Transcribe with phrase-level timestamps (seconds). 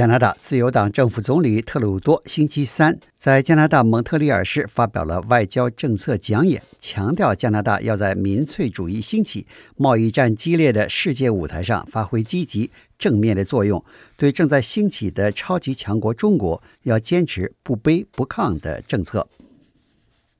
[0.00, 13.84] 加拿大自由党政府总理特鲁多星期三在加拿大蒙特利尔市发表了外交政策讲演，强调加拿大要在民粹主义兴起、贸易战激烈的世界舞台上发挥积极正面的作用。
[14.16, 19.28] 对正在兴起的超级强国中国，要坚持不卑不亢的政策。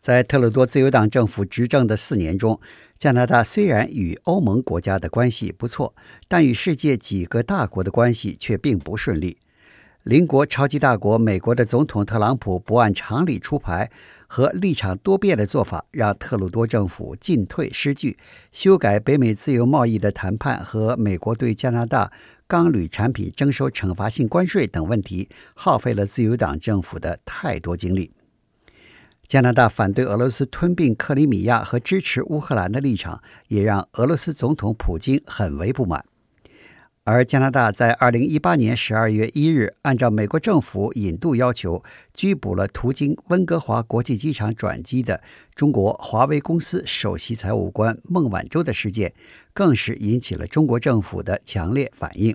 [0.00, 2.60] 在特鲁多自由党政府执政的四年中，
[2.98, 5.94] 加拿大虽然与欧盟国家的关系不错，
[6.26, 9.38] 但与世界几个大国的关系却并不顺利。
[10.04, 13.90] 邻国超级大国美国的总统特朗普不按常理出牌
[14.26, 18.18] 和立场多变的做法，让特鲁多政府进退失据。
[18.52, 22.12] 修改北美自由贸易的谈判和美国对加拿大
[22.46, 28.12] 钢铝产品征收惩罚性关税等问题，耗费了自由党政府的太多精力。
[29.26, 36.04] 加拿大反对俄罗斯吞并克里米亚和支持乌克兰的立场，也让俄罗斯总统普京很为不满。
[37.06, 45.22] 而加拿大在二零一八年十二月一日，按照美国政府引渡要求，拘捕了途经温哥华国际机场转机的
[45.54, 49.12] 中国华为公司首席财务官孟晚舟的事件，
[49.52, 52.34] 更是引起了中国政府的强烈反应。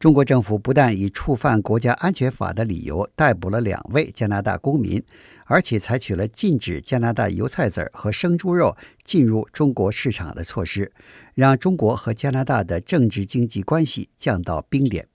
[0.00, 5.04] 中国政府不但以触犯国家安全法的理由逮捕了两位加拿大公民，
[5.44, 10.90] 而且采取了禁止加拿大油菜籽和生猪肉进入中国市场的措施，
[11.34, 15.06] 让中国和加拿大的政治经济关系降到冰点。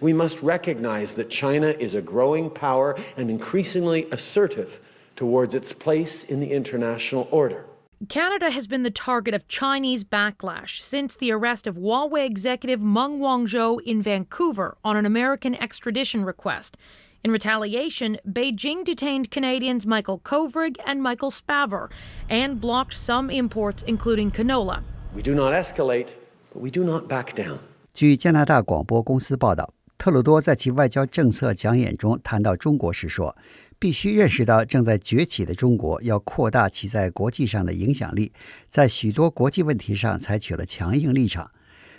[0.00, 4.80] We must recognize that China is a growing power and increasingly assertive
[5.14, 7.66] towards its place in the international order.
[8.07, 13.19] Canada has been the target of Chinese backlash since the arrest of Huawei executive Meng
[13.19, 16.77] Wanzhou in Vancouver on an American extradition request.
[17.25, 21.89] In retaliation, Beijing detained Canadians Michael Kovrig and Michael Spavor
[22.29, 24.81] and blocked some imports, including canola.
[25.13, 26.13] We do not escalate,
[26.53, 27.59] but we do not back down.
[27.93, 29.73] 据加拿大广播公司报道，
[30.04, 33.34] 特鲁多在其外交政策讲演中谈到中国时说
[33.80, 38.30] ：“必须认识到，正在崛起的中国要扩大其在国际上的影响力，
[38.68, 41.50] 在许多国际问题上采取了强硬立场。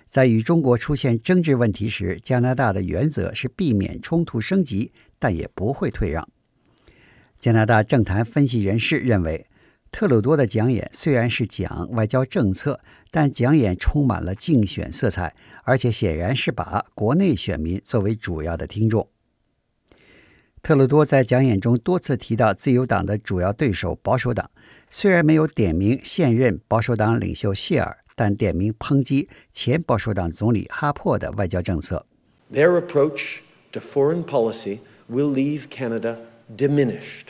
[0.08, 6.30] 在与中国出现争执问题时，加拿大的原则是避免冲突升级，但也不会退让。”
[7.42, 9.48] 加拿大政坛分析人士认为。
[9.98, 15.34] 特鲁多的讲演虽然是讲外交政策，但讲演充满了竞选色彩，
[15.64, 19.08] 而且显然是把国内选民作为主要的听众。
[20.62, 24.52] 特鲁多在讲演中多次提到自由党的主要对手保守党，
[24.90, 32.06] 虽然没有点名现任保守党领袖谢尔，但点名抨击前保守党总理哈珀的外交政策。
[32.52, 33.38] Their approach
[33.72, 34.80] to foreign policy
[35.10, 36.18] will leave Canada
[36.54, 37.28] diminished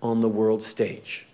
[0.00, 1.24] on the world stage.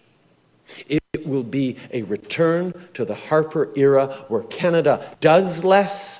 [0.86, 6.18] It will be a return to the Harper era where Canada does less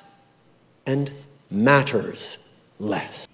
[0.84, 1.08] and
[1.50, 2.36] matters
[2.78, 3.24] less.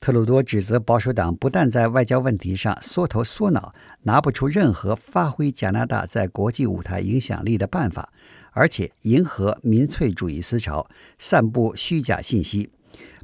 [0.00, 8.12] 特鲁多指责保守党不但在外交问题上缩头缩脑，拿不出任何发挥加拿大在国际舞台影响力的办法，
[8.52, 12.70] 而且迎合民粹主义思潮，散布虚假信息。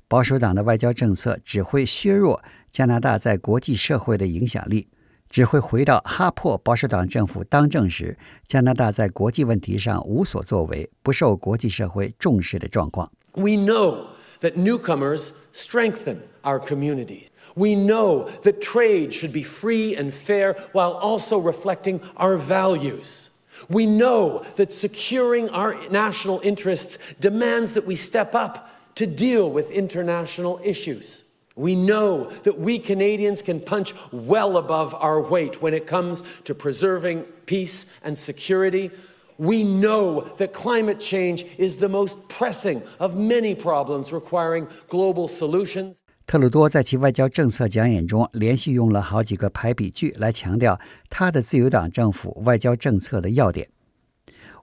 [0.09, 4.89] 保守党的外交政策只会削弱加拿大在国际社会的影响力。
[5.34, 13.12] 只会回到哈珀保守党政府当政时，加拿大在国际问题上无所作为、不受国际社会重视的状况。
[13.34, 14.07] We know
[14.41, 17.28] that newcomers strengthen our community.
[17.56, 23.25] We know that trade should be free and fair while also reflecting our values.
[23.68, 29.69] We know that securing our national interests demands that we step up to deal with
[29.72, 31.22] international issues.
[31.56, 36.56] We know that we Canadians can punch well above our weight when it comes to
[36.56, 38.91] preserving peace and security.
[39.38, 45.97] We know that climate change is the most pressing of many problems requiring global solutions.
[46.25, 53.68] 特鲁多在其外交政策讲演中连续用了好几个排比句来强调他的自由党政府外交政策的要点。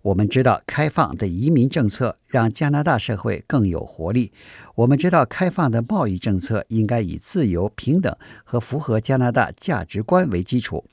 [0.03, 4.31] 我们知道，开放的移民政策让加拿大社会更有活力。
[4.73, 10.83] 我们知道，开放的贸易政策应该以自由、平等和符合加拿大价值观为基础。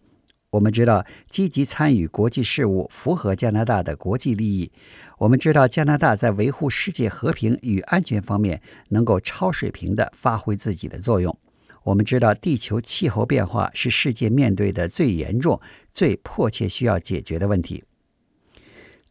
[0.50, 4.70] 我们知道，积极参与国际事务符合加拿大的国际利益。
[5.16, 11.34] 我们知道，加拿大在维护世界和平与安全方面能够超水平地发挥自己的作用。
[11.84, 15.58] 我们知道，地球气候变化是世界面对的最严重、
[15.94, 17.84] 最迫切需要解决的问题。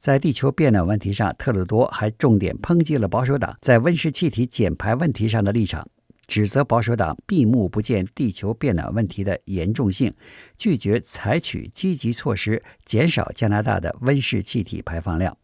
[0.08, 5.86] 在地球变暖问题上，特鲁多还重点抨击了保守党在温室气体减排问题上的立场，
[6.28, 10.14] 指责保守党闭目不见地球变暖问题的严重性，
[10.58, 15.38] 拒绝采取积极措施减少加拿大的温室气体排放量。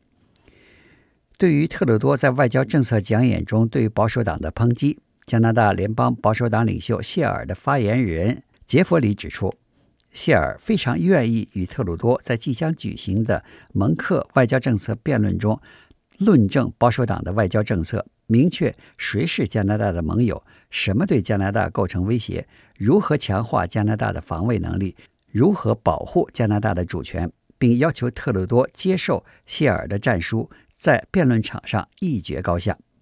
[1.38, 9.54] 对于特鲁多在外交政策讲演中对保守党的抨击，加拿大联邦保守党领袖谢尔的发言人杰弗里指出，
[10.14, 13.44] 谢尔非常愿意与特鲁多在即将举行的
[13.74, 15.60] 蒙克外交政策辩论中
[16.20, 24.96] 论证保守党的外交政策，明确谁是加拿大的盟友，什么对加拿大构成威胁，如何强化加拿大的防卫能力，
[25.32, 32.78] 如何保护加拿大的主权，并要求特鲁多接受谢尔的战书，在辩论场上一决高下。